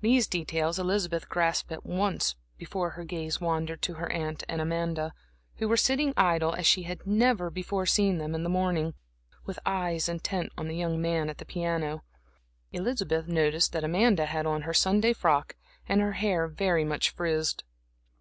[0.00, 5.14] These details Elizabeth grasped at once before her gaze wandered to her aunt and Amanda,
[5.58, 8.94] who were sitting idle as she had never before seen them in the morning,
[9.46, 12.02] with eyes intent on the young man at the piano.
[12.72, 15.54] Elizabeth noticed that Amanda had on her Sunday frock
[15.88, 17.62] and her hair very much frizzed.